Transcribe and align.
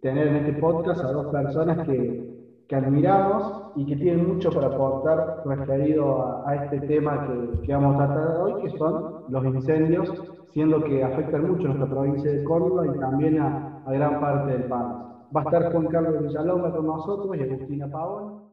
tener 0.00 0.28
en 0.28 0.36
este 0.36 0.54
podcast 0.54 1.04
a 1.04 1.12
dos 1.12 1.26
personas 1.32 1.86
que, 1.86 2.64
que 2.66 2.74
admiramos 2.74 3.72
y 3.76 3.84
que 3.84 3.96
tienen 3.96 4.26
mucho 4.26 4.50
para 4.50 4.68
aportar 4.68 5.42
referido 5.44 6.46
a, 6.46 6.54
este 6.54 6.80
tema 6.86 7.26
que, 7.26 7.66
que, 7.66 7.72
vamos 7.72 8.00
a 8.00 8.06
tratar 8.06 8.40
hoy, 8.40 8.62
que 8.62 8.78
son 8.78 9.24
los 9.28 9.44
incendios, 9.44 10.08
siendo 10.52 10.82
que 10.84 11.04
afectan 11.04 11.50
mucho 11.50 11.66
a 11.66 11.74
nuestra 11.74 11.90
provincia 11.90 12.30
de 12.30 12.44
Córdoba 12.44 12.86
y 12.86 12.98
también 12.98 13.40
a, 13.40 13.82
gran 13.86 14.20
parte 14.20 14.52
del 14.52 14.64
país. 14.64 14.96
Va 15.34 15.42
a 15.42 15.44
estar 15.44 15.72
Juan 15.72 15.86
Carlos 15.86 16.22
Villalobos 16.22 16.74
con 16.74 16.86
nosotros 16.86 17.36
y 17.36 17.42
Agustina 17.42 17.88
Pavón. 17.88 18.50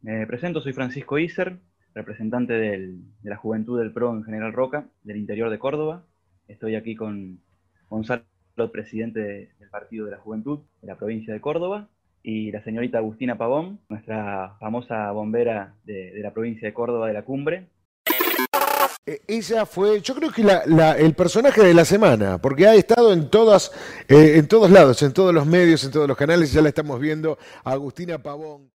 Me 0.00 0.26
presento, 0.26 0.60
soy 0.60 0.72
Francisco 0.72 1.18
Iser, 1.18 1.60
representante 1.94 2.54
de 2.54 2.98
la 3.22 3.36
Juventud 3.36 3.78
del 3.78 3.92
PRO 3.92 4.12
en 4.14 4.24
General 4.24 4.52
Roca, 4.52 4.88
del 5.04 5.18
interior 5.18 5.50
de 5.50 5.58
Córdoba. 5.58 6.04
Estoy 6.48 6.74
aquí 6.74 6.96
con 6.96 7.38
Gonzalo, 7.88 8.24
presidente 8.70 9.50
del 9.58 9.68
Partido 9.70 10.06
de 10.06 10.12
la 10.12 10.18
Juventud 10.18 10.60
de 10.80 10.88
la 10.88 10.96
provincia 10.96 11.32
de 11.32 11.40
Córdoba, 11.40 11.88
y 12.22 12.52
la 12.52 12.62
señorita 12.62 12.98
Agustina 12.98 13.36
Pavón, 13.36 13.80
nuestra 13.88 14.56
famosa 14.60 15.10
bombera 15.10 15.74
de, 15.84 16.12
de 16.12 16.20
la 16.20 16.32
provincia 16.32 16.68
de 16.68 16.74
Córdoba 16.74 17.08
de 17.08 17.14
la 17.14 17.24
Cumbre, 17.24 17.66
eh, 19.04 19.20
ella 19.26 19.66
fue, 19.66 20.00
yo 20.00 20.14
creo 20.14 20.30
que 20.30 20.42
el 20.42 21.14
personaje 21.14 21.60
de 21.60 21.74
la 21.74 21.84
semana, 21.84 22.38
porque 22.38 22.68
ha 22.68 22.74
estado 22.76 23.12
en 23.12 23.28
todas, 23.28 23.72
eh, 24.08 24.34
en 24.36 24.46
todos 24.46 24.70
lados, 24.70 25.02
en 25.02 25.12
todos 25.12 25.34
los 25.34 25.44
medios, 25.44 25.82
en 25.82 25.90
todos 25.90 26.06
los 26.06 26.16
canales, 26.16 26.52
ya 26.52 26.62
la 26.62 26.68
estamos 26.68 27.00
viendo, 27.00 27.36
Agustina 27.64 28.22
Pavón. 28.22 28.70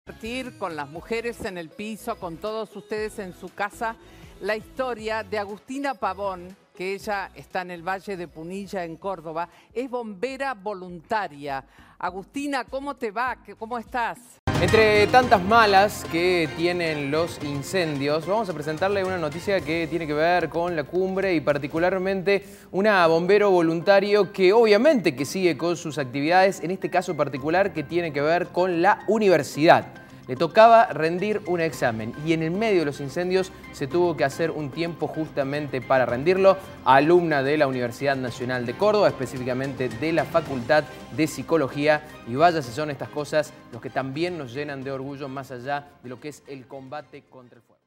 Con 0.58 0.76
las 0.76 0.90
mujeres 0.90 1.46
en 1.46 1.60
el 1.60 1.70
piso, 1.70 2.16
con 2.16 2.38
todos 2.38 2.76
ustedes 2.76 3.20
en 3.20 3.34
su 3.34 3.50
casa, 3.50 3.98
la 4.42 4.56
historia 4.56 5.22
de 5.22 5.38
Agustina 5.38 5.94
Pavón, 5.94 6.56
que 6.76 6.94
ella 6.94 7.32
está 7.34 7.62
en 7.62 7.72
el 7.72 7.82
Valle 7.82 8.18
de 8.18 8.28
Punilla, 8.28 8.84
en 8.84 8.98
Córdoba, 8.98 9.50
es 9.74 9.90
bombera 9.90 10.54
voluntaria. 10.54 11.64
Agustina, 11.98 12.66
¿cómo 12.66 12.96
te 12.96 13.12
va? 13.12 13.38
¿Cómo 13.58 13.78
estás? 13.78 14.20
Entre 14.62 15.06
tantas 15.08 15.44
malas 15.44 16.06
que 16.12 16.50
tienen 16.56 17.12
los 17.12 17.44
incendios, 17.44 18.26
vamos 18.26 18.50
a 18.50 18.54
presentarle 18.54 19.04
una 19.04 19.18
noticia 19.18 19.60
que 19.60 19.88
tiene 19.88 20.08
que 20.08 20.14
ver 20.14 20.50
con 20.50 20.76
la 20.76 20.84
cumbre 20.84 21.34
y 21.34 21.42
particularmente 21.42 22.46
una 22.72 23.06
bombero 23.08 23.52
voluntario 23.52 24.32
que 24.32 24.54
obviamente 24.54 25.16
que 25.16 25.26
sigue 25.26 25.58
con 25.58 25.76
sus 25.76 25.98
actividades, 25.98 26.62
en 26.62 26.72
este 26.72 26.90
caso 26.90 27.18
particular 27.18 27.74
que 27.74 27.84
tiene 27.84 28.14
que 28.14 28.22
ver 28.22 28.48
con 28.48 28.82
la 28.82 29.04
universidad 29.08 30.05
le 30.28 30.36
tocaba 30.36 30.88
rendir 30.88 31.42
un 31.46 31.60
examen 31.60 32.14
y 32.26 32.34
en 32.34 32.42
el 32.42 32.52
medio 32.52 32.80
de 32.80 32.86
los 32.86 33.00
incendios 33.00 33.52
se 33.74 33.88
tuvo 33.88 34.18
que 34.18 34.24
hacer 34.24 34.52
un 34.52 34.72
tiempo 34.72 35.08
justamente 35.08 35.82
para 35.82 36.06
rendirlo. 36.06 36.58
Alumna 36.84 37.44
de 37.44 37.58
la 37.58 37.68
Universidad 37.68 38.16
Nacional 38.16 38.66
de 38.66 38.74
Córdoba, 38.74 39.08
específicamente 39.08 39.90
de 39.90 40.14
la 40.14 40.26
Facultad 40.26 40.84
de 41.16 41.28
Psicología. 41.28 42.02
Y 42.28 42.36
vaya 42.36 42.62
si 42.62 42.72
son 42.72 42.90
estas 42.90 43.10
cosas 43.10 43.54
los 43.72 43.82
que 43.82 43.90
también 43.90 44.38
nos 44.38 44.54
llenan 44.54 44.84
de 44.84 44.92
orgullo 44.92 45.30
más 45.30 45.52
allá 45.52 45.88
de 46.04 46.10
lo 46.10 46.20
que 46.20 46.30
es 46.30 46.44
el 46.48 46.66
combate 46.66 47.24
contra 47.30 47.60
el 47.60 47.64
fuego. 47.64 47.82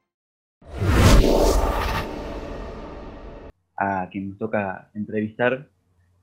A 3.75 4.07
quien 4.11 4.29
nos 4.29 4.37
toca 4.37 4.89
entrevistar 4.93 5.67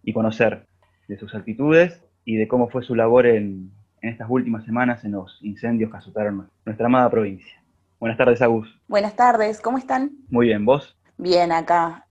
y 0.03 0.13
conocer 0.13 0.67
de 1.09 1.19
sus 1.19 1.35
actitudes 1.35 2.03
y 2.25 2.37
de 2.37 2.49
cómo 2.49 2.69
fue 2.69 2.83
su 2.83 2.95
labor 2.95 3.27
en, 3.27 3.71
en 4.07 4.13
estas 4.13 4.31
últimas 4.31 4.65
semanas 4.65 5.05
en 5.05 5.13
los 5.13 5.37
incendios 5.43 5.91
que 5.91 5.97
azotaron 5.97 6.49
nuestra 6.65 6.87
amada 6.87 7.11
provincia. 7.11 7.61
Buenas 7.99 8.17
tardes, 8.17 8.41
Agus. 8.41 8.81
Buenas 8.87 9.17
tardes, 9.17 9.61
¿cómo 9.61 9.79
están? 9.79 10.13
Muy 10.29 10.47
bien, 10.47 10.65
¿vos? 10.65 10.97
Bien, 11.19 11.51
acá, 11.51 12.07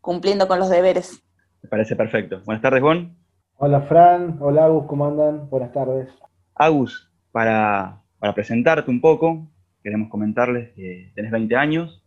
cumpliendo 0.00 0.46
con 0.46 0.60
los 0.60 0.70
deberes. 0.70 1.20
Me 1.60 1.68
parece 1.68 1.96
perfecto. 1.96 2.42
Buenas 2.44 2.62
tardes, 2.62 2.80
Bon. 2.80 3.16
Hola, 3.56 3.80
Fran. 3.82 4.36
Hola, 4.40 4.66
Agus, 4.66 4.86
¿cómo 4.86 5.08
andan? 5.08 5.50
Buenas 5.50 5.72
tardes. 5.72 6.08
Agus, 6.54 7.10
para, 7.32 8.02
para 8.20 8.34
presentarte 8.34 8.88
un 8.88 9.00
poco, 9.00 9.48
queremos 9.82 10.10
comentarles 10.10 10.70
que 10.76 11.10
tenés 11.16 11.32
20 11.32 11.56
años, 11.56 12.04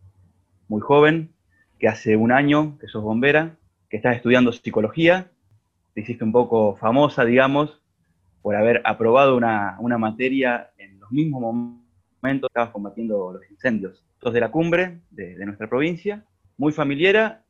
muy 0.66 0.80
joven, 0.80 1.34
que 1.78 1.88
hace 1.88 2.16
un 2.16 2.32
año 2.32 2.78
que 2.78 2.88
sos 2.88 3.02
bombera, 3.02 3.56
que 3.90 3.98
estás 3.98 4.16
estudiando 4.16 4.50
psicología, 4.52 5.30
te 5.92 6.00
hiciste 6.00 6.24
un 6.24 6.32
poco 6.32 6.76
famosa, 6.76 7.26
digamos, 7.26 7.82
por 8.46 8.54
haber 8.54 8.80
aprobado 8.84 9.36
una, 9.36 9.98
materia 9.98 10.70
en 10.78 11.00
los 11.00 11.10
mismos 11.10 11.42
momentos 11.42 12.48
que 12.48 12.52
estabas 12.52 12.70
combatiendo 12.70 13.32
los 13.32 13.50
incendios. 13.50 14.04
Sos 14.22 14.32
de 14.32 14.38
la 14.38 14.52
cumbre 14.52 15.00
de, 15.10 15.44
nuestra 15.44 15.68
provincia, 15.68 16.24
muy 16.56 16.72
familiera 16.72 17.42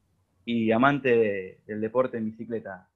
y 0.47 0.73
amante 0.73 1.61
del 1.67 1.83
deporte 1.83 2.17
en 2.17 2.25
bicicleta. 2.25 2.89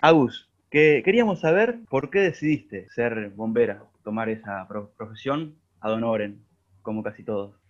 Agus, 0.00 0.48
que 0.70 1.02
queríamos 1.04 1.40
saber 1.40 1.80
por 1.90 2.10
qué 2.10 2.20
decidiste 2.20 2.88
ser 2.90 3.30
bombera, 3.30 3.82
tomar 4.04 4.28
esa 4.28 4.66
profesión 4.96 5.54
ad 5.80 5.92
honorem, 5.92 6.38
como 6.82 7.02
casi 7.02 7.24
todos. 7.24 7.65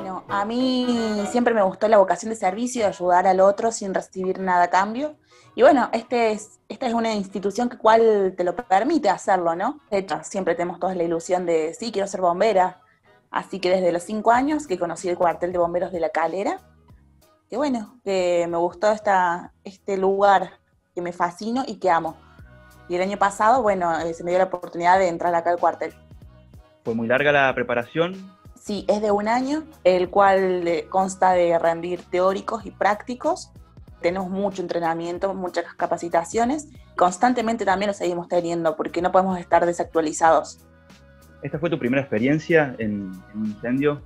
Bueno, 0.00 0.24
a 0.28 0.46
mí 0.46 1.26
siempre 1.30 1.52
me 1.52 1.60
gustó 1.60 1.86
la 1.86 1.98
vocación 1.98 2.30
de 2.30 2.36
servicio, 2.36 2.80
de 2.80 2.88
ayudar 2.88 3.26
al 3.26 3.38
otro 3.38 3.70
sin 3.70 3.92
recibir 3.92 4.38
nada 4.38 4.64
a 4.64 4.70
cambio. 4.70 5.16
Y 5.54 5.60
bueno, 5.60 5.90
este 5.92 6.32
es, 6.32 6.58
esta 6.70 6.86
es 6.86 6.94
una 6.94 7.12
institución 7.12 7.68
que 7.68 7.76
cual 7.76 8.32
te 8.34 8.42
lo 8.42 8.56
permite 8.56 9.10
hacerlo, 9.10 9.54
¿no? 9.54 9.78
De 9.90 9.98
hecho, 9.98 10.18
siempre 10.22 10.54
tenemos 10.54 10.80
toda 10.80 10.94
la 10.94 11.02
ilusión 11.02 11.44
de, 11.44 11.74
sí, 11.74 11.92
quiero 11.92 12.08
ser 12.08 12.22
bombera, 12.22 12.80
Así 13.30 13.60
que 13.60 13.68
desde 13.68 13.92
los 13.92 14.02
cinco 14.02 14.32
años 14.32 14.66
que 14.66 14.78
conocí 14.78 15.08
el 15.08 15.18
cuartel 15.18 15.52
de 15.52 15.58
bomberos 15.58 15.92
de 15.92 16.00
la 16.00 16.08
Calera, 16.08 16.58
que 17.50 17.58
bueno, 17.58 18.00
que 18.02 18.46
me 18.48 18.56
gustó 18.56 18.90
esta, 18.90 19.52
este 19.64 19.98
lugar 19.98 20.52
que 20.94 21.02
me 21.02 21.12
fascino 21.12 21.62
y 21.66 21.78
que 21.78 21.90
amo. 21.90 22.16
Y 22.88 22.96
el 22.96 23.02
año 23.02 23.18
pasado, 23.18 23.62
bueno, 23.62 24.00
eh, 24.00 24.14
se 24.14 24.24
me 24.24 24.30
dio 24.30 24.38
la 24.38 24.46
oportunidad 24.46 24.98
de 24.98 25.08
entrar 25.08 25.34
acá 25.34 25.50
al 25.50 25.60
cuartel. 25.60 25.94
¿Fue 26.84 26.94
muy 26.94 27.06
larga 27.06 27.30
la 27.30 27.54
preparación? 27.54 28.39
Sí, 28.60 28.84
es 28.88 29.00
de 29.00 29.10
un 29.10 29.26
año, 29.26 29.64
el 29.84 30.10
cual 30.10 30.68
eh, 30.68 30.86
consta 30.90 31.32
de 31.32 31.58
rendir 31.58 32.02
teóricos 32.02 32.66
y 32.66 32.70
prácticos. 32.70 33.50
Tenemos 34.02 34.28
mucho 34.28 34.60
entrenamiento, 34.60 35.32
muchas 35.32 35.64
capacitaciones. 35.74 36.68
Constantemente 36.94 37.64
también 37.64 37.88
lo 37.88 37.94
seguimos 37.94 38.28
teniendo 38.28 38.76
porque 38.76 39.00
no 39.00 39.12
podemos 39.12 39.38
estar 39.38 39.64
desactualizados. 39.64 40.58
¿Esta 41.40 41.58
fue 41.58 41.70
tu 41.70 41.78
primera 41.78 42.02
experiencia 42.02 42.76
en, 42.78 43.10
un 43.34 43.46
incendio? 43.46 44.02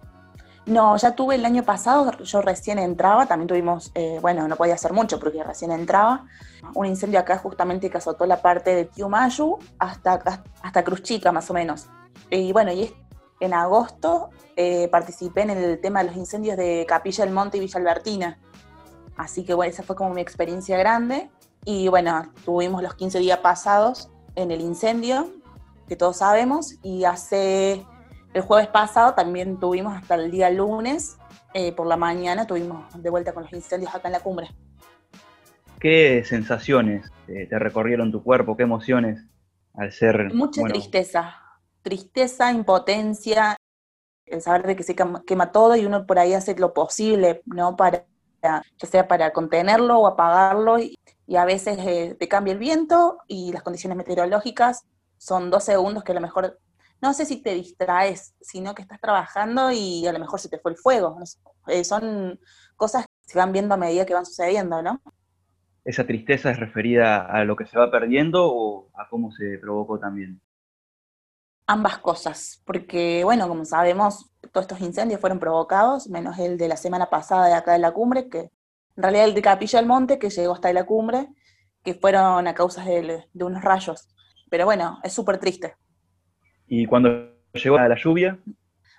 No, 0.67 0.97
ya 0.99 1.17
tuve 1.17 1.35
el 1.35 1.45
año 1.45 1.65
pasado, 1.65 2.13
yo 2.23 2.41
recién 2.41 2.79
entraba, 2.79 3.27
también 3.27 3.49
tuvimos, 3.49 3.91
eh, 3.97 4.19
bueno, 4.23 4.47
no 4.47 4.55
podía 4.55 4.75
hacer 4.75 4.93
mucho 4.93 5.19
porque 5.19 5.43
recién 5.43 5.73
entraba, 5.73 6.27
un 6.75 6.87
incendio 6.87 7.19
acá 7.19 7.39
justamente 7.39 7.91
que 7.91 7.99
azotó 7.99 8.25
la 8.25 8.41
parte 8.41 8.75
de 8.75 8.85
Tiumayu 8.85 9.59
hasta, 9.81 10.23
hasta 10.63 10.85
Cruz 10.85 11.03
Chica 11.03 11.33
más 11.33 11.51
o 11.51 11.55
menos. 11.55 11.89
Y 12.31 12.53
bueno, 12.53 12.73
y 12.73 12.95
en 13.41 13.55
agosto 13.55 14.31
eh, 14.57 14.89
participé 14.89 15.43
en 15.43 15.51
el 15.51 15.81
tema 15.81 16.01
de 16.01 16.09
los 16.09 16.17
incendios 16.17 16.57
de 16.57 16.85
Capilla 16.89 17.25
del 17.25 17.35
Monte 17.35 17.57
y 17.57 17.61
Villa 17.61 17.81
Albertina. 17.81 18.39
Así 19.17 19.45
que 19.45 19.55
bueno, 19.55 19.71
esa 19.71 19.83
fue 19.83 19.97
como 19.97 20.15
mi 20.15 20.21
experiencia 20.21 20.79
grande. 20.79 21.31
Y 21.65 21.89
bueno, 21.89 22.33
tuvimos 22.45 22.83
los 22.83 22.95
15 22.95 23.19
días 23.21 23.39
pasados 23.39 24.11
en 24.35 24.51
el 24.51 24.61
incendio, 24.61 25.31
que 25.89 25.97
todos 25.97 26.19
sabemos, 26.19 26.75
y 26.83 27.05
hace 27.05 27.85
el 28.35 28.43
jueves 28.43 28.69
pasado 28.69 29.15
también 29.15 29.59
tuvimos 29.59 29.97
hasta 29.97 30.17
el 30.17 30.31
día 30.31 30.51
lunes, 30.51 31.17
eh, 31.55 31.73
por 31.73 31.87
la 31.87 31.97
mañana, 31.97 32.47
tuvimos 32.47 32.85
de 33.01 33.11
vuelta 33.11 33.33
con 33.33 33.45
los 33.45 33.53
incendios 33.53 33.95
acá 33.95 34.09
en 34.09 34.13
la 34.13 34.21
cumbre. 34.21 34.49
¿Qué 35.79 36.23
sensaciones 36.25 37.11
te 37.27 37.59
recorrieron 37.59 38.11
tu 38.11 38.23
cuerpo? 38.23 38.57
¿Qué 38.57 38.65
emociones 38.65 39.25
al 39.75 39.93
ser... 39.93 40.33
Mucha 40.35 40.63
tristeza, 40.65 41.44
tristeza, 41.85 42.51
impotencia, 42.51 43.57
el 44.27 44.43
saber 44.43 44.67
de 44.67 44.75
que 44.75 44.83
se 44.83 44.97
quema 44.97 45.53
todo 45.53 45.77
y 45.77 45.85
uno 45.87 46.07
por 46.07 46.19
ahí 46.19 46.33
hace 46.33 46.57
lo 46.57 46.73
posible, 46.73 47.43
¿no? 47.45 47.77
Para, 47.77 48.07
ya 48.43 48.63
sea 48.79 49.07
para 49.07 49.33
contenerlo 49.33 49.99
o 49.99 50.07
apagarlo, 50.07 50.79
y, 50.79 50.99
a 51.37 51.45
veces 51.45 51.79
eh, 51.79 52.17
te 52.19 52.29
cambia 52.29 52.53
el 52.53 52.59
viento 52.59 53.19
y 53.27 53.53
las 53.53 53.63
condiciones 53.63 53.97
meteorológicas 53.97 54.85
son 55.17 55.51
dos 55.51 55.65
segundos 55.65 56.05
que 56.05 56.13
a 56.13 56.15
lo 56.15 56.21
mejor 56.21 56.61
no 57.01 57.15
sé 57.15 57.25
si 57.25 57.43
te 57.43 57.55
distraes, 57.55 58.35
sino 58.41 58.75
que 58.75 58.83
estás 58.83 59.01
trabajando 59.01 59.71
y 59.71 60.07
a 60.07 60.13
lo 60.13 60.19
mejor 60.19 60.41
se 60.41 60.49
te 60.49 60.59
fue 60.59 60.73
el 60.73 60.77
fuego. 60.77 61.19
Eh, 61.67 61.85
son 61.85 62.39
cosas 62.77 63.07
que 63.07 63.33
se 63.33 63.39
van 63.39 63.53
viendo 63.53 63.75
a 63.75 63.79
medida 63.79 64.05
que 64.05 64.15
van 64.15 64.27
sucediendo, 64.27 64.83
¿no? 64.83 65.01
¿Esa 65.85 66.07
tristeza 66.07 66.51
es 66.51 66.59
referida 66.59 67.27
a 67.27 67.45
lo 67.45 67.57
que 67.57 67.67
se 67.67 67.79
va 67.79 67.91
perdiendo 67.91 68.47
o 68.47 68.91
a 68.95 69.09
cómo 69.09 69.33
se 69.33 69.59
provocó 69.59 69.99
también? 69.99 70.41
Ambas 71.67 71.99
cosas, 71.99 72.63
porque 72.67 73.23
bueno, 73.25 73.49
como 73.49 73.65
sabemos, 73.65 74.31
todos 74.53 74.65
estos 74.65 74.81
incendios 74.81 75.21
fueron 75.21 75.39
provocados, 75.39 76.09
menos 76.09 76.39
el 76.39 76.59
de 76.59 76.69
la 76.69 76.77
semana 76.77 77.09
pasada 77.09 77.47
de 77.47 77.55
acá 77.55 77.73
de 77.73 77.79
la 77.79 77.93
cumbre, 77.93 78.29
que 78.29 78.51
en 78.97 79.03
realidad 79.03 79.25
el 79.25 79.35
de 79.35 79.43
Capilla 79.43 79.79
del 79.79 79.89
Monte, 79.89 80.19
que 80.19 80.31
llegó 80.31 80.53
hasta 80.53 80.73
la 80.73 80.85
cumbre, 80.85 81.29
que 81.83 81.95
fueron 81.95 82.47
a 82.47 82.55
causa 82.55 82.85
de, 82.85 83.25
de 83.33 83.45
unos 83.45 83.63
rayos. 83.63 84.09
Pero 84.51 84.67
bueno, 84.67 85.01
es 85.03 85.13
súper 85.13 85.39
triste. 85.39 85.75
Y 86.67 86.87
cuando 86.87 87.35
llegó 87.59 87.79
la 87.79 87.97
lluvia. 87.97 88.39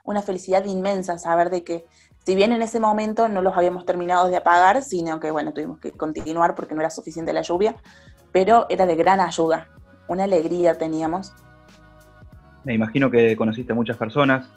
Una 0.03 0.21
felicidad 0.21 0.65
inmensa 0.65 1.17
saber 1.17 1.49
de 1.49 1.63
que, 1.63 1.85
si 2.25 2.35
bien 2.35 2.51
en 2.51 2.61
ese 2.61 2.79
momento 2.79 3.27
no 3.27 3.41
los 3.41 3.55
habíamos 3.57 3.85
terminado 3.85 4.27
de 4.27 4.37
apagar, 4.37 4.81
sino 4.81 5.19
que 5.19 5.31
bueno, 5.31 5.53
tuvimos 5.53 5.79
que 5.79 5.91
continuar 5.91 6.55
porque 6.55 6.75
no 6.75 6.81
era 6.81 6.89
suficiente 6.89 7.33
la 7.33 7.41
lluvia, 7.41 7.75
pero 8.31 8.65
era 8.69 8.85
de 8.85 8.95
gran 8.95 9.19
ayuda, 9.19 9.69
una 10.07 10.23
alegría 10.25 10.77
teníamos. 10.77 11.33
Me 12.65 12.73
imagino 12.73 13.09
que 13.09 13.35
conociste 13.37 13.73
muchas 13.73 13.95
personas, 13.95 14.49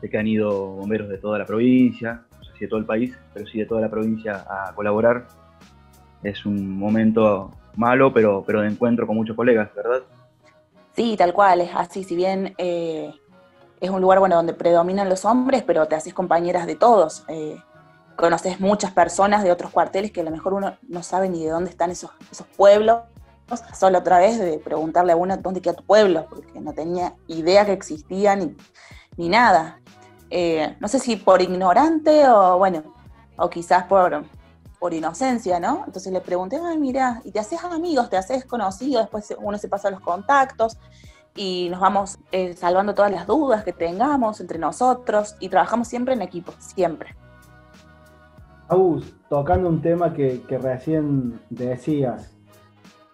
de 0.00 0.10
que 0.10 0.18
han 0.18 0.26
ido 0.26 0.52
bomberos 0.52 1.08
de 1.08 1.16
toda 1.16 1.38
la 1.38 1.46
provincia, 1.46 2.22
no 2.36 2.44
sé 2.44 2.52
si 2.52 2.60
de 2.60 2.68
todo 2.68 2.78
el 2.78 2.84
país, 2.84 3.16
pero 3.32 3.46
sí 3.46 3.58
de 3.58 3.66
toda 3.66 3.80
la 3.80 3.88
provincia 3.88 4.44
a 4.48 4.72
colaborar. 4.74 5.26
Es 6.22 6.44
un 6.44 6.78
momento 6.78 7.50
malo, 7.76 8.12
pero, 8.12 8.44
pero 8.46 8.60
de 8.60 8.68
encuentro 8.68 9.06
con 9.06 9.16
muchos 9.16 9.34
colegas, 9.34 9.70
¿verdad? 9.74 10.02
Sí, 10.94 11.16
tal 11.16 11.32
cual, 11.32 11.62
es 11.62 11.70
así, 11.74 12.04
si 12.04 12.14
bien 12.14 12.54
eh, 12.58 13.12
es 13.80 13.90
un 13.90 14.00
lugar 14.00 14.18
bueno 14.18 14.36
donde 14.36 14.52
predominan 14.52 15.08
los 15.08 15.24
hombres, 15.24 15.62
pero 15.62 15.86
te 15.86 15.94
haces 15.94 16.12
compañeras 16.12 16.66
de 16.66 16.76
todos. 16.76 17.24
Eh, 17.28 17.56
conoces 18.16 18.60
muchas 18.60 18.92
personas 18.92 19.42
de 19.42 19.50
otros 19.50 19.70
cuarteles 19.70 20.12
que 20.12 20.20
a 20.20 20.24
lo 20.24 20.30
mejor 20.30 20.52
uno 20.52 20.76
no 20.86 21.02
sabe 21.02 21.30
ni 21.30 21.42
de 21.42 21.50
dónde 21.50 21.70
están 21.70 21.90
esos, 21.90 22.10
esos 22.30 22.46
pueblos. 22.46 23.00
Solo 23.74 23.98
otra 23.98 24.18
vez 24.18 24.38
de 24.38 24.58
preguntarle 24.58 25.12
a 25.12 25.16
uno 25.16 25.36
dónde 25.36 25.60
queda 25.60 25.74
tu 25.74 25.84
pueblo, 25.84 26.26
porque 26.28 26.60
no 26.60 26.72
tenía 26.72 27.14
idea 27.26 27.66
que 27.66 27.72
existía 27.72 28.34
ni, 28.36 28.56
ni 29.16 29.28
nada. 29.28 29.80
Eh, 30.30 30.76
no 30.80 30.88
sé 30.88 30.98
si 30.98 31.16
por 31.16 31.42
ignorante 31.42 32.26
o 32.28 32.58
bueno, 32.58 32.82
o 33.36 33.50
quizás 33.50 33.84
por, 33.84 34.24
por 34.80 34.94
inocencia, 34.94 35.60
¿no? 35.60 35.84
Entonces 35.86 36.12
le 36.12 36.20
pregunté, 36.20 36.58
ay, 36.64 36.78
mira, 36.78 37.20
y 37.24 37.32
te 37.32 37.38
haces 37.38 37.62
amigos, 37.64 38.08
te 38.08 38.16
haces 38.16 38.46
conocido, 38.46 39.00
después 39.00 39.34
uno 39.38 39.58
se 39.58 39.68
pasa 39.68 39.90
los 39.90 40.00
contactos 40.00 40.78
y 41.36 41.68
nos 41.70 41.80
vamos 41.80 42.18
eh, 42.32 42.54
salvando 42.54 42.94
todas 42.94 43.12
las 43.12 43.26
dudas 43.26 43.62
que 43.62 43.72
tengamos 43.72 44.40
entre 44.40 44.58
nosotros 44.58 45.36
y 45.38 45.50
trabajamos 45.50 45.88
siempre 45.88 46.14
en 46.14 46.22
equipo, 46.22 46.52
siempre. 46.58 47.14
Agus, 48.68 49.14
tocando 49.28 49.68
un 49.68 49.82
tema 49.82 50.14
que 50.14 50.58
recién 50.60 51.38
decías, 51.50 52.33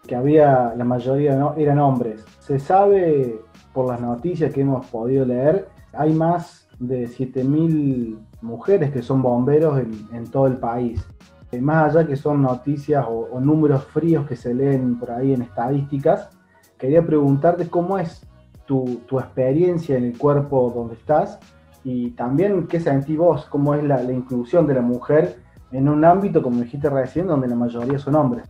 que 0.05 0.15
había, 0.15 0.73
la 0.75 0.83
mayoría 0.83 1.35
¿no? 1.35 1.53
eran 1.55 1.79
hombres. 1.79 2.25
Se 2.39 2.59
sabe 2.59 3.39
por 3.73 3.87
las 3.87 4.01
noticias 4.01 4.53
que 4.53 4.61
hemos 4.61 4.85
podido 4.87 5.25
leer, 5.25 5.67
hay 5.93 6.13
más 6.13 6.67
de 6.79 7.07
7.000 7.07 8.17
mujeres 8.41 8.91
que 8.91 9.01
son 9.01 9.21
bomberos 9.21 9.79
en, 9.79 10.25
todo 10.27 10.47
el 10.47 10.57
país. 10.57 11.05
Eh, 11.51 11.61
más 11.61 11.95
allá 11.95 12.07
que 12.07 12.15
son 12.15 12.41
noticias 12.41 13.05
o, 13.07 13.39
números 13.39 13.85
fríos 13.85 14.27
que 14.27 14.35
se 14.35 14.53
leen 14.53 14.97
por 14.97 15.11
ahí 15.11 15.33
en 15.33 15.43
estadísticas, 15.43 16.29
quería 16.77 17.05
preguntarte 17.05 17.67
cómo 17.67 17.97
es 17.97 18.25
tu, 18.65 19.01
experiencia 19.11 19.97
en 19.97 20.05
el 20.05 20.17
cuerpo 20.17 20.71
donde 20.73 20.93
estás 20.93 21.39
y 21.83 22.11
también 22.11 22.67
qué 22.67 22.79
sentís 22.79 23.17
vos, 23.17 23.45
cómo 23.45 23.75
es 23.75 23.83
la, 23.83 24.01
inclusión 24.03 24.65
de 24.65 24.75
la 24.75 24.81
mujer 24.81 25.39
en 25.71 25.89
un 25.89 26.05
ámbito, 26.05 26.41
como 26.41 26.61
dijiste 26.61 26.89
recién, 26.89 27.27
donde 27.27 27.47
la 27.47 27.55
mayoría 27.55 27.99
son 27.99 28.15
hombres. 28.15 28.49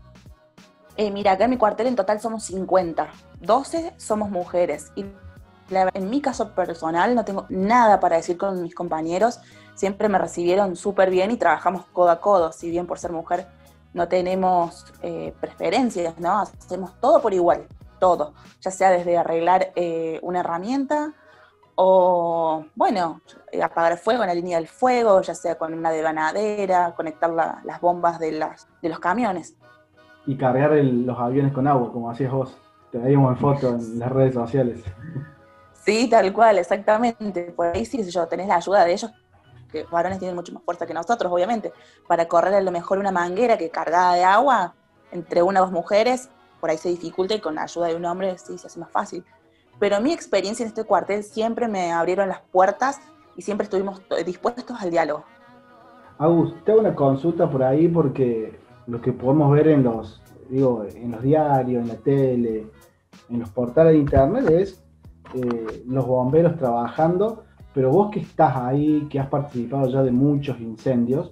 Eh, 1.01 1.09
mira, 1.09 1.31
acá 1.31 1.45
en 1.45 1.50
mi 1.50 1.57
cuartel 1.57 1.88
en 1.88 1.95
total 1.95 2.21
somos 2.21 2.44
50, 2.44 3.09
12 3.39 3.95
somos 3.98 4.30
mujeres. 4.30 4.92
Y 4.95 5.03
en 5.95 6.09
mi 6.12 6.21
caso 6.21 6.53
personal 6.53 7.15
no 7.15 7.25
tengo 7.25 7.48
nada 7.50 8.00
para 8.00 8.18
decir 8.18 8.38
con 8.38 8.62
mis 8.62 8.75
compañeros, 8.75 9.39
siempre 9.74 10.09
me 10.09 10.19
recibieron 10.19 10.75
súper 10.75 11.09
bien 11.09 11.31
y 11.31 11.38
trabajamos 11.38 11.86
codo 11.88 12.12
a 12.12 12.21
codo, 12.21 12.51
si 12.51 12.69
bien 12.69 12.86
por 12.86 13.00
ser 13.00 13.12
mujer 13.13 13.48
no 13.95 14.07
tenemos 14.07 14.94
eh, 15.01 15.33
preferencias, 15.42 16.19
¿no? 16.19 16.39
Hacemos 16.39 16.94
todo 17.00 17.19
por 17.19 17.33
igual, 17.33 17.65
todo, 18.00 18.36
ya 18.59 18.69
sea 18.69 18.92
desde 18.92 19.18
arreglar 19.18 19.71
eh, 19.75 20.19
una 20.21 20.42
herramienta 20.42 21.15
o, 21.74 22.63
bueno, 22.75 23.21
apagar 23.63 23.97
fuego 23.97 24.21
en 24.21 24.27
la 24.27 24.36
línea 24.36 24.57
del 24.57 24.68
fuego, 24.68 25.19
ya 25.21 25.33
sea 25.33 25.57
con 25.57 25.74
una 25.74 25.89
devanadera, 25.89 26.94
conectar 26.95 27.31
las 27.31 27.81
bombas 27.81 28.19
de, 28.19 28.33
los 28.33 29.00
camiones. 29.00 29.56
Y 30.25 30.35
cargar 30.35 30.71
los 30.71 31.18
aviones 31.19 31.51
con 31.53 31.68
agua, 31.68 31.91
como 31.91 32.09
hacías 32.09 32.31
vos. 32.31 32.57
Te 32.91 32.97
veíamos 32.97 33.31
en 33.31 33.38
foto 33.38 33.69
en 33.69 34.00
las 34.00 34.12
redes 34.12 34.33
sociales. 34.33 34.83
Sí, 35.73 36.07
tal 36.09 36.31
cual, 36.31 36.59
exactamente. 36.59 37.51
Por 37.56 37.68
ahí 37.68 37.85
sí, 37.85 38.03
yo, 38.09 38.27
tenés 38.27 38.47
la 38.47 38.56
ayuda 38.56 38.85
de 38.85 38.94
ellos, 38.94 39.12
que 39.71 39.85
varones 39.85 40.19
tienen 40.19 40.35
mucho 40.35 40.53
más 40.53 40.63
fuerza 40.63 40.85
que 40.85 40.94
nosotros, 40.94 41.31
obviamente, 41.31 41.73
para 42.07 42.27
correr 42.27 42.53
a 42.53 42.62
lo 42.62 42.71
mejor 42.71 43.00
una 43.00 43.12
manguera 43.12 43.57
que 43.57 43.69
cargada 43.69 44.13
de 44.13 44.23
agua 44.23 44.75
entre 45.12 45.41
una 45.41 45.62
o 45.62 45.63
dos 45.63 45.71
mujeres, 45.71 46.29
por 46.59 46.69
ahí 46.69 46.77
se 46.77 46.89
dificulta 46.89 47.33
y 47.33 47.39
con 47.39 47.56
la 47.56 47.63
ayuda 47.63 47.88
de 47.88 47.95
un 47.95 48.06
hombre 48.06 48.38
sí 48.38 48.57
se 48.57 48.68
hace 48.68 48.79
más 48.79 48.91
fácil. 48.91 49.25
Pero 49.79 50.00
mi 50.00 50.13
experiencia 50.13 50.63
en 50.63 50.68
este 50.69 50.83
cuartel 50.83 51.23
siempre 51.23 51.68
me 51.68 51.91
abrieron 51.91 52.29
las 52.29 52.41
puertas 52.41 53.01
y 53.35 53.41
siempre 53.41 53.63
estuvimos 53.63 54.01
dispuestos 54.25 54.79
al 54.79 54.91
diálogo. 54.91 55.25
Agus, 56.19 56.53
te 56.63 56.71
hago 56.71 56.81
una 56.81 56.94
consulta 56.94 57.50
por 57.50 57.63
ahí 57.63 57.88
porque 57.88 58.59
lo 58.88 59.01
que 59.01 59.13
podemos 59.13 59.51
ver 59.51 59.68
en 59.69 59.83
los, 59.83 60.22
digo, 60.50 60.86
en 60.94 61.12
los 61.12 61.22
diarios, 61.22 61.81
en 61.81 61.88
la 61.88 61.95
tele, 61.95 62.68
en 63.30 63.39
los 63.39 63.50
portales 63.50 63.94
de 63.94 64.00
internet 64.00 64.50
es 64.50 64.83
eh, 65.33 65.83
los 65.88 66.06
bomberos 66.06 66.57
trabajando, 66.57 67.44
pero 67.74 67.89
vos 67.89 68.12
que 68.12 68.19
estás 68.19 68.56
ahí, 68.57 69.07
que 69.10 69.19
has 69.19 69.28
participado 69.28 69.88
ya 69.88 70.04
de 70.04 70.12
muchos 70.12 70.60
incendios, 70.60 71.31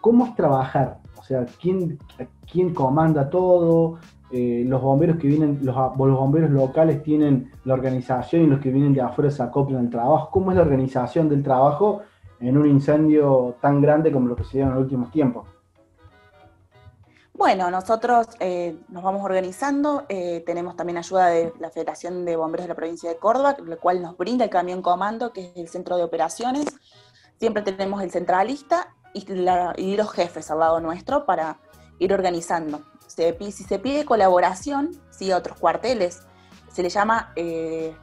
¿cómo 0.00 0.26
es 0.26 0.34
trabajar? 0.34 1.00
O 1.18 1.22
sea, 1.22 1.44
¿quién, 1.60 1.98
quién 2.50 2.72
comanda 2.72 3.28
todo? 3.28 3.98
Eh, 4.30 4.64
los 4.66 4.82
bomberos 4.82 5.16
que 5.18 5.28
vienen, 5.28 5.60
los, 5.62 5.76
bomberos 5.96 6.50
locales 6.50 7.02
tienen 7.02 7.50
la 7.64 7.74
organización 7.74 8.42
y 8.42 8.46
los 8.46 8.60
que 8.60 8.70
vienen 8.70 8.92
de 8.92 9.00
afuera 9.00 9.30
se 9.30 9.42
acoplan 9.42 9.84
al 9.84 9.90
trabajo. 9.90 10.30
¿Cómo 10.30 10.50
es 10.50 10.56
la 10.56 10.62
organización 10.62 11.28
del 11.28 11.42
trabajo 11.42 12.00
en 12.40 12.56
un 12.56 12.66
incendio 12.66 13.56
tan 13.60 13.80
grande 13.80 14.10
como 14.10 14.28
lo 14.28 14.36
que 14.36 14.44
se 14.44 14.58
dio 14.58 14.66
en 14.66 14.72
los 14.72 14.82
últimos 14.82 15.10
tiempos? 15.10 15.53
Bueno, 17.36 17.68
nosotros 17.68 18.28
eh, 18.38 18.78
nos 18.88 19.02
vamos 19.02 19.24
organizando, 19.24 20.06
eh, 20.08 20.44
tenemos 20.46 20.76
también 20.76 20.98
ayuda 20.98 21.26
de 21.26 21.52
la 21.58 21.68
Federación 21.68 22.24
de 22.24 22.36
Bomberos 22.36 22.64
de 22.64 22.68
la 22.68 22.76
provincia 22.76 23.10
de 23.10 23.16
Córdoba, 23.16 23.56
lo 23.60 23.76
cual 23.80 24.00
nos 24.00 24.16
brinda 24.16 24.44
el 24.44 24.50
camión 24.50 24.82
comando, 24.82 25.32
que 25.32 25.46
es 25.46 25.56
el 25.56 25.68
centro 25.68 25.96
de 25.96 26.04
operaciones. 26.04 26.66
Siempre 27.40 27.64
tenemos 27.64 28.00
el 28.02 28.12
centralista 28.12 28.94
y, 29.12 29.26
los 29.96 30.12
jefes 30.12 30.48
al 30.52 30.60
lado 30.60 30.80
nuestro 30.80 31.26
para 31.26 31.58
ir 31.98 32.14
organizando. 32.14 32.82
si 33.08 33.52
se 33.52 33.78
pide 33.80 34.04
colaboración, 34.04 34.92
sí, 35.10 35.32
a 35.32 35.36
otros 35.36 35.58
cuarteles, 35.58 36.20
se 36.72 36.84
le 36.84 36.88
llama 36.88 37.32
eh, 37.34 37.96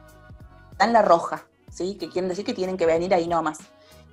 Dan 0.77 0.91
la 0.91 1.03
Roja, 1.03 1.45
¿sí? 1.69 1.95
que 1.97 2.09
quieren 2.09 2.27
decir 2.27 2.43
que 2.43 2.53
tienen 2.53 2.75
que 2.75 2.85
venir 2.85 3.13
ahí 3.13 3.29
nomás. 3.29 3.59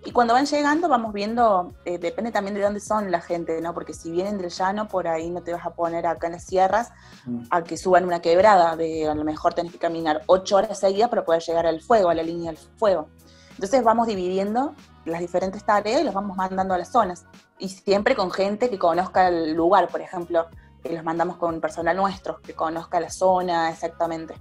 Y 0.05 0.13
cuando 0.13 0.35
van 0.35 0.47
llegando 0.47 0.89
vamos 0.89 1.13
viendo, 1.13 1.75
eh, 1.85 1.99
depende 1.99 2.31
también 2.31 2.55
de 2.55 2.63
dónde 2.63 2.81
son 2.81 3.11
la 3.11 3.21
gente, 3.21 3.61
¿no? 3.61 3.75
Porque 3.75 3.93
si 3.93 4.11
vienen 4.11 4.39
del 4.39 4.51
llano, 4.51 4.89
por 4.89 5.09
ahí 5.09 5.29
no 5.29 5.43
te 5.43 5.53
vas 5.53 5.67
a 5.67 5.71
poner 5.71 6.07
acá 6.07 6.29
en 6.29 6.35
las 6.35 6.45
sierras 6.45 6.93
mm. 7.27 7.45
a 7.51 7.65
que 7.65 7.77
suban 7.77 8.05
una 8.05 8.21
quebrada, 8.21 8.77
de 8.77 9.09
a 9.09 9.15
lo 9.15 9.25
mejor 9.25 9.55
tenés 9.55 9.73
que 9.73 9.79
caminar 9.79 10.23
ocho 10.27 10.57
horas 10.57 10.79
seguidas 10.79 11.11
para 11.11 11.25
poder 11.25 11.43
llegar 11.43 11.67
al 11.67 11.81
fuego, 11.81 12.11
a 12.11 12.15
la 12.15 12.23
línea 12.23 12.53
del 12.53 12.59
fuego. 12.77 13.09
Entonces 13.51 13.83
vamos 13.83 14.07
dividiendo 14.07 14.75
las 15.05 15.21
diferentes 15.21 15.65
tareas 15.65 16.01
y 16.01 16.05
los 16.05 16.15
vamos 16.15 16.37
mandando 16.37 16.75
a 16.75 16.79
las 16.79 16.93
zonas. 16.93 17.27
Y 17.59 17.69
siempre 17.69 18.15
con 18.15 18.31
gente 18.31 18.71
que 18.71 18.79
conozca 18.79 19.29
el 19.29 19.55
lugar, 19.55 19.89
por 19.89 20.01
ejemplo, 20.01 20.47
que 20.83 20.93
los 20.93 21.03
mandamos 21.03 21.37
con 21.39 21.61
personal 21.61 21.97
nuestro, 21.97 22.41
que 22.41 22.55
conozca 22.55 23.01
la 23.01 23.11
zona 23.11 23.69
exactamente. 23.71 24.35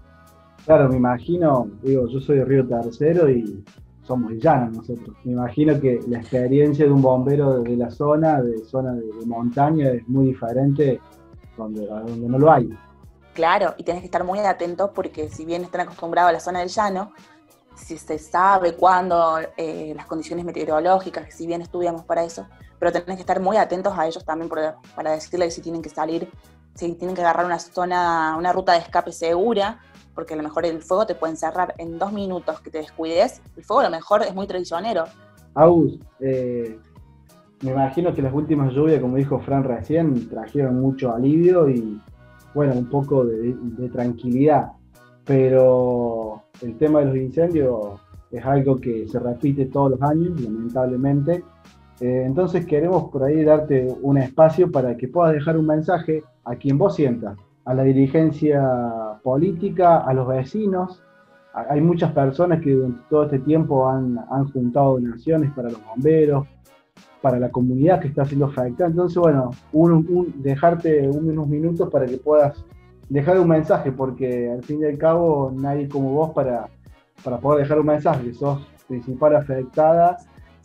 Claro, 0.66 0.88
me 0.90 0.98
imagino, 0.98 1.68
digo, 1.82 2.08
yo 2.08 2.20
soy 2.20 2.38
de 2.38 2.46
Río 2.46 2.68
Tercero 2.68 3.30
y 3.30 3.64
somos 4.08 4.32
llanos 4.38 4.78
nosotros. 4.78 5.16
Me 5.24 5.34
imagino 5.34 5.80
que 5.80 6.00
la 6.08 6.20
experiencia 6.20 6.86
de 6.86 6.92
un 6.92 7.02
bombero 7.02 7.62
de 7.62 7.76
la 7.76 7.92
zona, 7.92 8.42
de 8.42 8.58
zona 8.66 8.94
de, 8.94 9.04
montaña, 9.26 9.90
es 9.90 10.08
muy 10.08 10.28
diferente 10.28 11.00
donde, 11.58 11.86
donde 11.86 12.30
no 12.30 12.40
lo 12.40 12.52
hay. 12.52 12.70
Claro, 13.34 13.76
y 13.78 13.84
tienes 13.84 14.02
que 14.02 14.08
estar 14.08 14.24
muy 14.24 14.40
atento 14.40 14.92
porque 14.94 15.30
si 15.30 15.46
bien 15.46 15.64
están 15.64 15.82
acostumbrados 15.82 16.30
a 16.30 16.34
la 16.34 16.40
zona 16.40 16.60
del 16.60 16.70
llano, 16.70 17.12
si 17.76 17.98
se 17.98 18.18
sabe 18.18 18.74
cuándo, 18.74 19.38
eh, 19.56 19.94
las 19.96 20.08
condiciones 20.08 20.46
meteorológicas, 20.46 21.34
si 21.34 21.46
bien 21.46 21.62
estudiamos 21.62 22.04
para 22.04 22.24
eso, 22.24 22.48
pero 22.80 22.92
tenés 22.92 23.18
que 23.18 23.22
estar 23.22 23.40
muy 23.40 23.58
atentos 23.58 23.94
a 23.98 24.08
ellos 24.08 24.26
también 24.26 24.50
para 24.50 25.12
decirles 25.12 25.54
si 25.54 25.62
tienen 25.62 25.82
que 25.82 25.90
salir, 25.90 26.30
si 26.74 26.94
tienen 26.94 27.16
que 27.16 27.22
agarrar 27.22 27.46
una 27.46 27.60
zona, 27.60 28.36
una 28.38 28.54
ruta 28.54 28.74
de 28.74 28.80
escape 28.80 29.12
segura, 29.12 29.80
porque 30.18 30.34
a 30.34 30.38
lo 30.38 30.42
mejor 30.42 30.66
el 30.66 30.82
fuego 30.82 31.06
te 31.06 31.14
puede 31.14 31.34
encerrar 31.34 31.76
en 31.78 32.00
dos 32.00 32.12
minutos 32.12 32.60
que 32.62 32.72
te 32.72 32.80
descuides. 32.80 33.40
El 33.56 33.64
fuego 33.64 33.82
a 33.82 33.84
lo 33.84 33.92
mejor 33.92 34.24
es 34.24 34.34
muy 34.34 34.48
traicionero. 34.48 35.04
Agus, 35.54 36.00
eh, 36.20 36.80
me 37.62 37.70
imagino 37.70 38.12
que 38.16 38.24
las 38.24 38.34
últimas 38.34 38.74
lluvias, 38.74 39.00
como 39.00 39.16
dijo 39.16 39.38
Fran 39.38 39.64
recién, 39.64 40.28
trajeron 40.28 40.82
mucho 40.82 41.14
alivio 41.14 41.70
y, 41.70 42.02
bueno, 42.56 42.74
un 42.74 42.90
poco 42.90 43.26
de, 43.26 43.56
tranquilidad. 43.94 44.72
Pero 45.24 46.42
el 46.64 46.76
tema 46.80 47.02
de 47.02 47.06
los 47.06 47.18
incendios 47.18 48.02
es 48.32 48.44
algo 48.44 48.82
que 48.82 49.08
se 49.08 49.20
repite 49.20 49.68
todos 49.68 49.92
los 49.92 50.02
años, 50.02 50.42
lamentablemente. 50.42 51.44
Eh, 52.02 52.24
entonces 52.26 52.66
queremos 52.66 53.12
por 53.12 53.24
ahí 53.24 53.44
darte 53.44 53.88
un 54.02 54.18
espacio 54.18 54.72
para 54.72 54.98
que 54.98 55.10
puedas 55.10 55.34
dejar 55.34 55.58
un 55.58 55.68
mensaje 55.68 56.24
a 56.44 56.56
quien 56.56 56.80
vos 56.80 56.96
sientas, 56.96 57.38
a 57.68 57.74
la 57.74 57.84
dirigencia 57.84 58.64
política, 59.22 59.98
a 59.98 60.14
los 60.14 60.28
vecinos. 60.28 61.04
Hay 61.54 61.82
muchas 61.82 62.14
personas 62.14 62.62
que 62.62 62.72
durante 62.72 63.02
todo 63.10 63.24
este 63.26 63.40
tiempo 63.40 63.90
han, 63.90 64.18
han 64.32 64.50
juntado 64.52 64.94
donaciones 64.94 65.52
para 65.52 65.70
los 65.70 65.86
bomberos, 65.86 66.48
para 67.22 67.40
la 67.40 67.50
comunidad 67.50 68.00
que 68.00 68.08
está 68.08 68.24
siendo 68.24 68.46
afectada. 68.46 68.90
Entonces, 68.90 69.18
bueno, 69.18 69.52
dejarte 70.36 71.10
unos 71.10 71.48
minutos 71.48 71.90
para 71.90 72.06
que 72.06 72.18
puedas 72.18 72.64
dejar 73.10 73.38
un 73.38 73.50
mensaje, 73.50 73.92
porque 73.92 74.50
al 74.50 74.64
fin 74.64 74.82
y 74.82 74.86
al 74.86 74.98
cabo 74.98 75.52
nadie 75.54 75.90
como 75.90 76.14
vos 76.14 76.32
para, 76.32 76.70
para 77.22 77.38
poder 77.38 77.64
dejar 77.64 77.82
un 77.82 77.88
mensaje, 77.88 78.34
sos 78.34 78.66
principal 78.88 79.36
afectada 79.36 80.18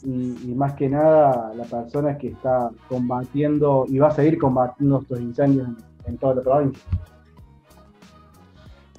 y, 0.05 0.55
más 0.55 0.75
que 0.75 0.89
nada 0.89 1.53
la 1.57 1.65
persona 1.65 2.17
que 2.19 2.29
está 2.29 2.71
combatiendo 2.89 3.87
y 3.89 3.99
va 3.99 4.09
a 4.09 4.13
seguir 4.13 4.39
combatiendo 4.39 5.01
estos 5.01 5.21
incendios 5.21 5.69
en, 5.69 5.77
en 6.07 6.19
toda 6.19 6.35
la 6.35 6.43
provincia. 6.43 6.83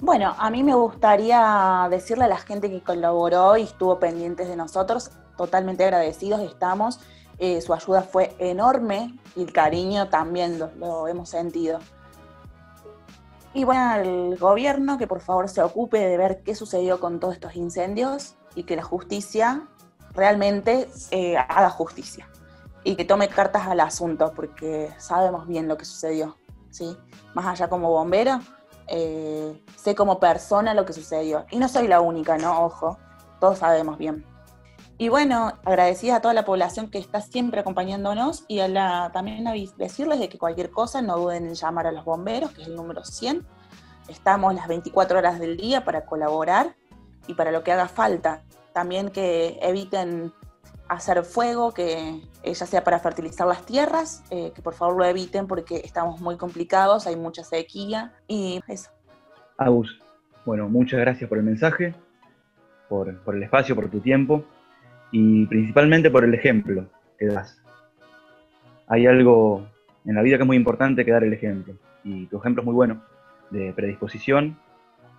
Bueno, 0.00 0.34
a 0.38 0.50
mí 0.50 0.62
me 0.62 0.74
gustaría 0.74 1.86
decirle 1.90 2.24
a 2.24 2.28
la 2.28 2.36
gente 2.36 2.70
que 2.70 2.82
colaboró 2.82 3.56
y 3.56 3.62
estuvo 3.62 3.98
pendientes 3.98 4.48
de 4.48 4.56
nosotros, 4.56 5.10
totalmente 5.36 5.84
agradecidos 5.84 6.40
estamos 6.40 7.00
eh, 7.38 7.60
su 7.60 7.74
ayuda 7.74 8.02
fue 8.02 8.34
enorme 8.38 9.18
y 9.34 9.42
el 9.42 9.52
cariño 9.52 10.08
también 10.08 10.58
lo, 10.58 11.08
hemos 11.08 11.28
sentido. 11.28 11.80
Y 13.52 13.64
bueno, 13.64 13.90
al 13.90 14.36
gobierno 14.36 14.98
que 14.98 15.06
por 15.06 15.20
favor 15.20 15.48
se 15.48 15.62
ocupe 15.62 15.98
de 15.98 16.16
ver 16.16 16.42
qué 16.42 16.54
sucedió 16.54 17.00
con 17.00 17.20
todos 17.20 17.34
estos 17.34 17.56
incendios 17.56 18.34
y 18.54 18.64
que 18.64 18.76
la 18.76 18.82
justicia 18.82 19.66
realmente 20.12 20.88
eh, 21.10 21.36
haga 21.36 21.70
justicia 21.70 22.28
y 22.84 22.96
que 22.96 23.04
tome 23.04 23.28
cartas 23.28 23.66
al 23.66 23.80
asunto 23.80 24.32
porque 24.34 24.92
sabemos 24.98 25.46
bien 25.46 25.68
lo 25.68 25.76
que 25.76 25.84
sucedió, 25.84 26.36
¿sí? 26.74 26.96
Más 27.34 27.46
allá 27.46 27.68
como 27.68 27.90
bombero, 27.90 28.40
eh, 28.88 29.62
sé 29.76 29.94
como 29.94 30.18
persona 30.18 30.74
lo 30.74 30.84
que 30.84 30.92
sucedió. 30.92 31.46
Y 31.50 31.58
no 31.58 31.68
soy 31.68 31.86
la 31.86 32.00
única, 32.00 32.36
¿no? 32.36 32.64
Ojo, 32.64 32.98
todos 33.40 33.58
sabemos 33.58 33.96
bien. 33.96 34.26
Y 34.98 35.08
bueno, 35.08 35.52
agradecida 35.64 36.16
a 36.16 36.20
toda 36.20 36.34
la 36.34 36.44
población 36.44 36.90
que 36.90 36.98
está 36.98 37.20
siempre 37.20 37.60
acompañándonos 37.60 38.44
y 38.48 38.60
a 38.60 38.68
la, 38.68 39.10
también 39.12 39.46
a 39.46 39.52
decirles 39.76 40.18
de 40.18 40.28
que 40.28 40.38
cualquier 40.38 40.70
cosa 40.70 41.00
no 41.00 41.16
duden 41.16 41.46
en 41.46 41.54
llamar 41.54 41.86
a 41.86 41.92
los 41.92 42.04
bomberos, 42.04 42.52
que 42.52 42.62
es 42.62 42.68
el 42.68 42.76
número 42.76 43.04
100. 43.04 43.46
Estamos 44.08 44.54
las 44.54 44.68
24 44.68 45.18
horas 45.18 45.38
del 45.38 45.56
día 45.56 45.84
para 45.84 46.04
colaborar 46.06 46.76
y 47.26 47.34
para 47.34 47.52
lo 47.52 47.62
que 47.62 47.72
haga 47.72 47.88
falta. 47.88 48.42
También 48.72 49.10
que 49.10 49.58
eviten 49.62 50.32
hacer 50.88 51.22
fuego, 51.24 51.72
que 51.72 52.20
eh, 52.42 52.54
ya 52.54 52.66
sea 52.66 52.84
para 52.84 52.98
fertilizar 52.98 53.46
las 53.46 53.64
tierras, 53.64 54.24
eh, 54.30 54.52
que 54.54 54.62
por 54.62 54.74
favor 54.74 54.96
lo 54.96 55.04
eviten 55.04 55.46
porque 55.46 55.76
estamos 55.84 56.20
muy 56.20 56.36
complicados, 56.36 57.06
hay 57.06 57.16
mucha 57.16 57.42
sequía 57.42 58.12
y 58.28 58.60
eso. 58.68 58.90
Agus, 59.56 59.98
bueno, 60.44 60.68
muchas 60.68 61.00
gracias 61.00 61.28
por 61.28 61.38
el 61.38 61.44
mensaje, 61.44 61.94
por, 62.88 63.18
por 63.22 63.34
el 63.34 63.42
espacio, 63.42 63.74
por 63.74 63.88
tu 63.88 64.00
tiempo 64.00 64.44
y 65.10 65.46
principalmente 65.46 66.10
por 66.10 66.24
el 66.24 66.34
ejemplo 66.34 66.86
que 67.18 67.26
das. 67.26 67.60
Hay 68.88 69.06
algo 69.06 69.66
en 70.04 70.14
la 70.14 70.22
vida 70.22 70.36
que 70.36 70.42
es 70.42 70.46
muy 70.46 70.56
importante 70.56 71.04
que 71.04 71.12
dar 71.12 71.24
el 71.24 71.32
ejemplo, 71.32 71.74
y 72.02 72.26
tu 72.26 72.38
ejemplo 72.38 72.62
es 72.62 72.66
muy 72.66 72.74
bueno, 72.74 73.02
de 73.50 73.72
predisposición, 73.72 74.58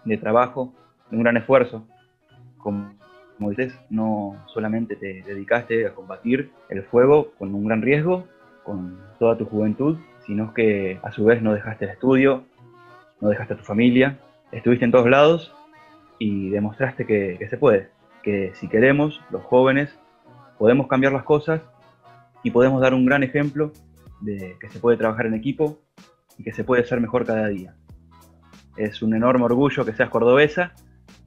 de 0.03 0.17
trabajo, 0.17 0.73
de 1.09 1.17
un 1.17 1.23
gran 1.23 1.37
esfuerzo. 1.37 1.87
Dices, 3.39 3.77
no 3.89 4.43
solamente 4.47 4.95
te 4.95 5.21
dedicaste 5.23 5.85
a 5.87 5.93
combatir 5.93 6.51
el 6.69 6.83
fuego 6.83 7.31
con 7.37 7.53
un 7.53 7.65
gran 7.65 7.81
riesgo, 7.81 8.27
con 8.63 8.99
toda 9.19 9.37
tu 9.37 9.45
juventud, 9.45 9.97
sino 10.25 10.53
que 10.53 10.99
a 11.03 11.11
su 11.11 11.25
vez 11.25 11.41
no 11.41 11.53
dejaste 11.53 11.85
el 11.85 11.91
estudio, 11.91 12.43
no 13.21 13.29
dejaste 13.29 13.53
a 13.53 13.57
tu 13.57 13.63
familia, 13.63 14.17
estuviste 14.51 14.85
en 14.85 14.91
todos 14.91 15.09
lados 15.09 15.53
y 16.17 16.49
demostraste 16.49 17.05
que, 17.05 17.35
que 17.37 17.47
se 17.49 17.57
puede 17.57 17.95
que 18.25 18.53
si 18.55 18.67
queremos, 18.67 19.21
los 19.29 19.43
jóvenes, 19.43 19.95
podemos 20.57 20.87
cambiar 20.87 21.13
las 21.13 21.23
cosas 21.23 21.61
y 22.43 22.49
podemos 22.49 22.81
dar 22.81 22.95
un 22.95 23.05
gran 23.05 23.21
ejemplo 23.21 23.71
de 24.19 24.57
que 24.59 24.67
se 24.69 24.79
puede 24.79 24.97
trabajar 24.97 25.27
en 25.27 25.35
equipo 25.35 25.77
y 26.35 26.43
que 26.43 26.51
se 26.51 26.63
puede 26.63 26.83
ser 26.85 26.99
mejor 26.99 27.23
cada 27.27 27.47
día. 27.49 27.75
Es 28.77 29.03
un 29.03 29.13
enorme 29.13 29.45
orgullo 29.45 29.85
que 29.85 29.93
seas 29.93 30.09
cordobesa 30.09 30.73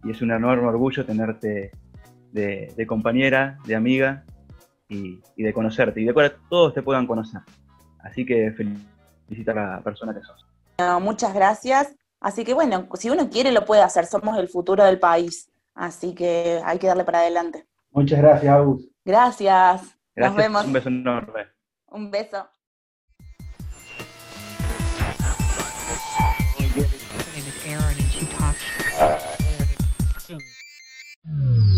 y 0.03 0.11
es 0.11 0.21
un 0.23 0.33
enorme 0.33 0.67
orgullo 0.67 1.07
tenerte 1.07 1.71
de, 2.33 2.87
compañera, 2.87 3.59
de 3.65 3.75
amiga 3.75 4.25
y, 4.89 5.21
de 5.37 5.53
conocerte 5.53 6.01
y 6.01 6.05
de 6.05 6.15
que 6.15 6.33
todos 6.49 6.75
te 6.75 6.83
puedan 6.83 7.07
conocer. 7.07 7.41
Así 8.01 8.25
que 8.25 8.53
felicita 8.53 9.53
a 9.53 9.55
la 9.55 9.81
persona 9.81 10.15
que 10.15 10.21
sos. 10.23 10.47
Muchas 11.03 11.35
gracias. 11.35 11.95
Así 12.21 12.45
que 12.45 12.55
bueno, 12.55 12.89
si 12.95 13.11
uno 13.11 13.31
quiere 13.31 13.53
lo 13.53 13.65
puede 13.65 13.83
hacer, 13.83 14.07
somos 14.07 14.39
el 14.39 14.49
futuro 14.49 14.85
del 14.85 14.99
país, 14.99 15.51
así 15.75 16.15
que 16.15 16.61
hay 16.65 16.79
que 16.79 16.89
darle 16.89 17.05
para 17.05 17.21
adelante. 17.21 17.67
Muchas 17.93 18.21
gracias, 18.21 18.53
Agus. 18.53 18.89
Gracias. 19.05 19.97
gracias. 20.15 20.35
Nos 20.35 20.37
vemos. 20.37 20.65
Un 20.65 20.73
beso 20.73 20.89
enorme. 20.89 21.47
Un 21.87 22.11
beso. 22.11 22.49
Uh. 31.25 31.78